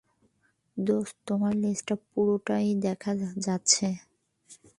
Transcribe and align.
দোস্ত, 0.77 1.15
তোমার 1.27 1.53
লেজটা 1.55 1.95
পুরোটাই 2.09 2.67
দেখা 2.79 3.11
যাচ্ছে। 3.37 3.87